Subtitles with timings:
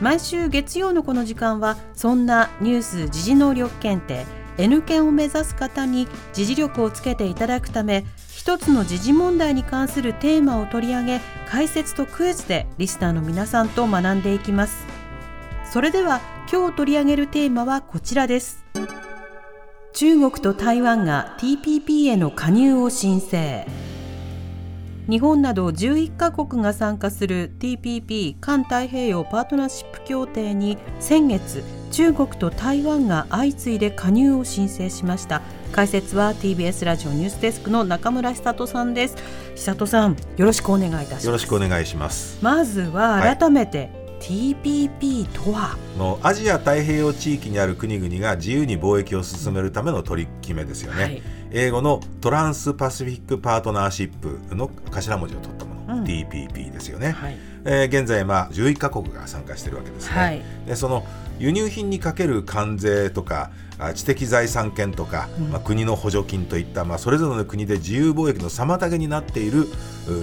[0.00, 4.24] 毎週月曜のこの時間はそんなニュース時事能力検定
[4.56, 8.04] N 検を目指す方に時事力をつけていただくため
[8.34, 14.86] 一つの時事問題に関するテーマを取り上げ解説とクイズでリスナーの皆さんと学んでいきます。
[15.70, 16.20] それでは
[16.50, 18.64] 今日取り上げるテーマはこちらです。
[19.92, 23.66] 中国と台湾が TPP への加入を申請。
[25.10, 35.42] 日本など11カ国が参加する TPP 環太平洋パートナーシップ協定に先月中国と台湾が相次いで加入を申請しました。
[35.72, 39.16] 解説は TBS ラジオニュースデスクの中村久人さんです。
[39.56, 41.26] 久人さんよろしくお願いいたします。
[41.26, 42.38] よろしくお願いします。
[42.40, 43.90] まずは改めて、
[44.20, 45.76] TPP とは？
[45.98, 61.04] のアジア太平洋地域にある国々が自由に貿易を進めるための取り決めですよね、はい英語のトランスパシフィックパートナーシップの頭文字を取ったもの、うん、TPP ですよね、はい、えー、現在、まあ、11カ国が参加しているわけですね、はい、でその
[61.38, 63.50] 輸入品にかける関税とか
[63.94, 69.66] 知的財産権とか、うん、まあ、国の補助金といった、まあ、それぞれの国で自由貿易の妨げになっている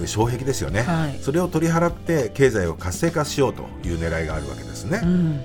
[0.06, 5.00] 障壁ですよね、はい、それを取り払って経済を活性化しようという狙いがあるわけですね。
[5.02, 5.44] うん。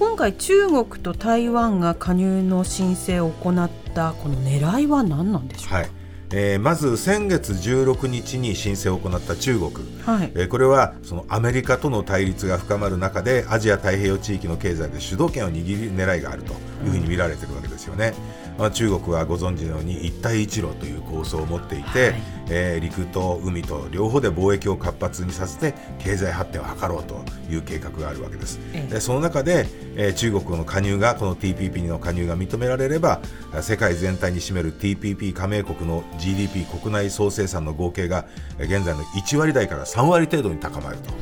[0.00, 5.90] 今回中国と台湾が加入の申請を行ったこの狙いは何なんでしょうか、はい。
[6.32, 9.72] えー、まず先月16日に申請を行った中国、
[10.04, 16.52] はい、えー、これはそのアメリカとの対立が深まる中でアジア太平洋地域の経済で主導権を握る狙いがあると
[16.84, 18.14] いうふうに見られているわけですよね。
[18.60, 28.58] まあ、中国はご存知のように一帯一路という構想を持っていて、はい、えー、陸と海と両方で貿易を活発にさせて経済発展を図ろうという計画があるわけです。
[28.90, 33.22] でその中で、えー、中国の加入がこの TPP の加入が認められれば
[33.62, 38.26] 世界全体に占める TPP 加盟国の GDP 国内総生産の合計が
[38.58, 41.14] 現在の1割台から3割程度に高まると、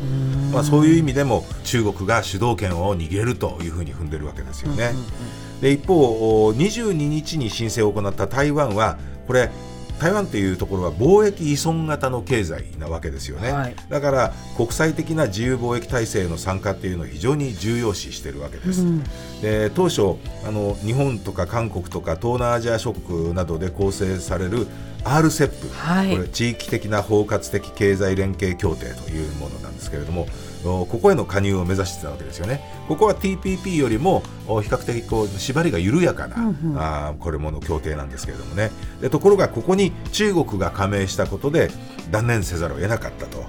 [0.53, 4.93] まあ、そういう意味でも中国が主導権を握れるというふうに踏んでるわけですよね。
[5.61, 9.51] で一方、22日に申請を行った台湾はこれ
[9.99, 19.03] 台湾というところは貿易依存型の経済なわけですよね、はい、だから国際的な自由貿易体制への参加というのを非常に重要視しているわけです、うん、
[19.43, 20.17] で当初
[20.47, 24.67] あの日本とか韓国とか東南アジア諸国などで構成される
[25.05, 30.27] RCEP、はい、これ地域的な包括的経済連携協定というものなんですけれども
[30.63, 32.61] ここへの加入を目指してたわけですよね。
[32.89, 38.71] ここは TPP よりも比較的こう縛りが緩やかな、うんうん、あこれもの協定なんですけれどもね
[39.01, 41.71] でところがここに中国が加盟したことで
[42.11, 43.45] 断念せざるを得なかったと。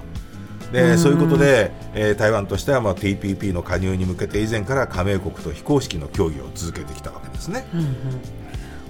[0.72, 7.66] でそういうことで、えー、台湾としては、まあ、TPP の加入に向けて以前から加盟国と非公式の協議を続けてきたわけですね。
[7.74, 7.86] うんうん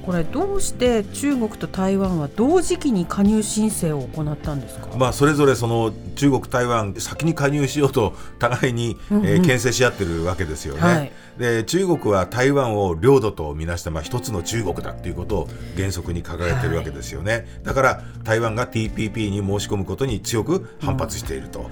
[0.05, 10.81] これどうして中国と台湾は同時期に加入申請を行ったんですか、まあ、それぞれその中国、台湾先に加入しようと互いに、えー、牽制し合ってるわけですよね。
[10.81, 21.71] はい、で中国は台湾を領土とみなしてまあ一つの中国だということを原則に掲げてるわけですよね、はい、だから台湾が TPP に申し込むことに強く反発していると、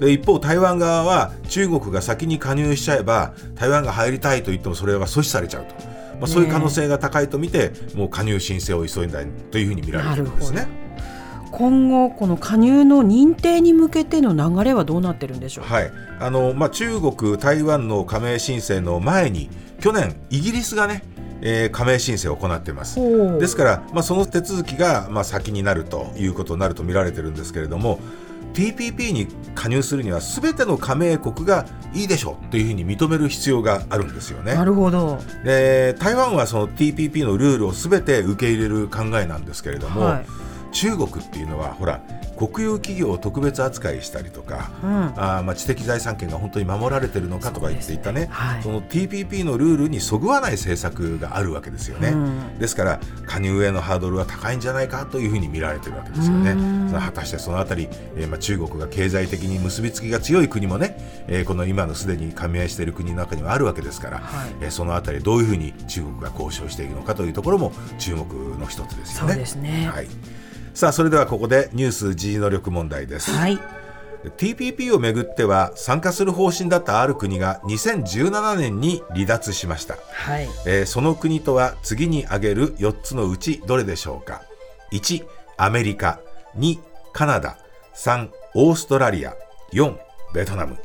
[0.00, 5.95] うん、で一方、台湾側は中国が先に加入しちゃえば台湾が入りたいと言ってもそれは阻止されちゃうと。
[6.20, 10.66] まあ、そういう可能性が高いと見て、もう加入申請を急いだというふうに見られているんですね。
[11.52, 15.92] 今後、この加入の認定に向けての流れはどうなってるんでしょう、はい。
[16.18, 19.48] あのまあ、中国、台湾の加盟申請の前に
[19.80, 21.02] 去年、イギリスがね
[21.42, 22.98] えー、加盟申請を行っています。
[23.38, 28.00] ですから、まあ、その手続きが、まあ、先になるということになると見られてるんですけれども
[28.56, 34.54] TPP に加入するにはすべての加盟国がいいでしょうというふうに認める必要があるんですよね。
[34.54, 40.26] なるほどで台湾はその TPP のルールをすべて受け入れる考えなんですけれども、はい、
[40.76, 42.02] 中国っていうのはほら
[42.36, 68.26] 国有企業を特別扱いしたりとか、うん、あまあ、知的財産権が本当に守られているのかとか言っていたね、ねはい、その TPP のルールにそぐわない政策があるわけですよね、うん、ですから加入へのハードルは高いんじゃないかというふうに見られているわけですよね、その果たしてそのあたり、えー、まあ、中国が経済的に結びつきが強い国もね、えー、この今のすでに加盟している国の中にはあるわけですから、はい、えー、そのあたりどういうふうに中国が交渉していくのかというところも注目
[68.58, 69.32] の一つですよね。
[69.32, 69.90] そうですね。
[69.90, 70.08] はい
[70.76, 73.58] さあそれではここでニュース G 能力問題です、はい。
[74.36, 80.46] TPP をめぐっては参加する方針だったある国が2017年に離脱しました、はい。
[80.66, 84.42] えー、その国とは次に挙げる4つのうちどれでしょうか
[84.92, 85.24] ？1
[85.56, 86.20] アメリカ。
[86.58, 86.78] 2
[87.14, 87.56] カナダ。
[87.94, 89.34] 3オーストラリア。
[89.72, 89.96] 4
[90.34, 90.76] ベトナム。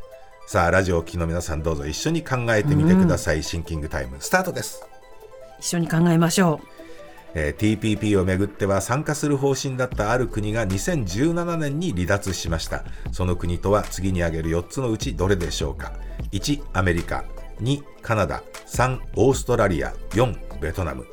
[0.48, 4.86] さあラジオを聴きの皆さんどうぞ一緒に考えてみてください、うん、シンキングタイムスタートです。
[5.60, 6.81] 一緒に考えましょう
[7.34, 12.84] えー、TPP をめぐっては参加する方針だったある国が2017年に離脱しました。
[13.12, 15.94] その国とは次に挙げる4つのうちどれでしょうか
[16.32, 17.24] ？1アメリカ。
[17.62, 18.44] 2カナダ。
[18.68, 19.94] 3オーストラリア。
[20.12, 21.06] 4ベトナム。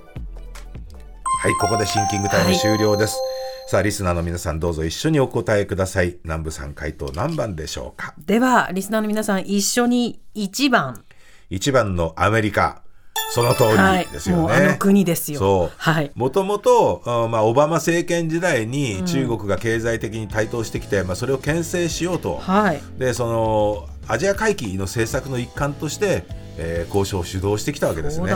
[1.41, 3.21] はいここでシンキングタイム終了です、は
[3.69, 6.17] い、さあリスナーの皆さんどうぞ一緒にお答えください。
[6.25, 8.13] 南部さん回答何番でしょうか？
[8.19, 11.05] ではリスナーの皆さん一緒に1番。
[11.53, 12.83] 1番のアメリカ
[13.31, 14.43] その通りですよね。
[14.45, 15.39] はい、あの国ですよ。
[15.39, 15.77] そう。
[15.77, 16.11] はい。
[16.15, 22.37] もともと、まあ、オバマ政権時代に中国が経済的に台頭してきて、うん、まあ、それを牽制しようと。
[22.37, 22.81] はい。
[22.99, 26.25] で、その、アジア回帰の政策の一環として、
[26.61, 28.33] えー、交渉を主導してきたわけですね。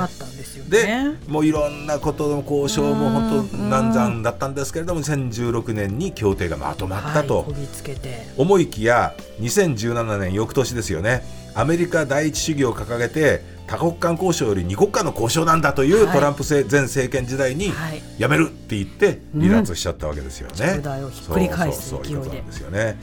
[0.69, 7.53] で、ね、もういろんなことの交渉も本当難産だったんですけれども2016年に協定がまとまったと、はい、
[8.38, 11.23] 思いきや2017年翌年ですよね
[11.55, 13.43] アメリカ第一主義を掲げて
[13.73, 17.73] 多国間交渉より二国間の交渉なんだというトランプ前政権時代に
[18.19, 20.83] やめるって言って離脱しちゃったわけですよね。
[20.85, 22.43] うん、をひっくり返す勢いで。
[22.43, 22.99] ですよね。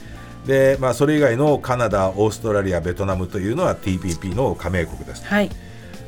[0.46, 5.24] で、まあ、それ以外のカナダ、オーストラリア、ベトナムというのは TPP の加盟国です。
[5.24, 5.50] はい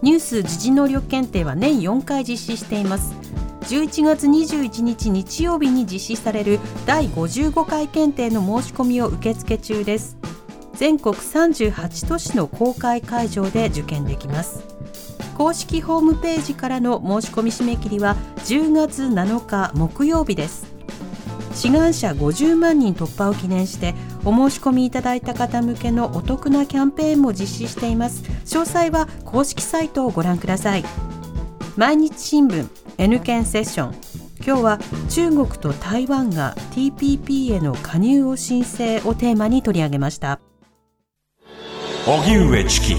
[0.00, 3.27] ニュース時事能力検定は年4回実施しています。
[3.68, 10.16] 11月21日日曜日に実施される第55回検定の申し込みを受付中です。
[10.72, 14.64] 全国38都市の公開会場で受験できます。
[15.36, 18.16] 公式ホームページからの申し込み締め切りは
[18.46, 20.66] 10月7日木曜日です。
[21.52, 28.22] 志願者50万人突破を記念してお申し込みいただいた方向けのお得なキャンペーンも実施しています。
[28.46, 30.84] 詳細は公式サイトをご覧ください。
[31.76, 32.66] 毎日新聞
[32.98, 33.94] N 検セッション。
[34.44, 34.78] 今日は
[35.08, 40.40] 中国と台湾が TPP への加入を申請をテーマに取り上げました。
[42.06, 42.94] 荻上チキ。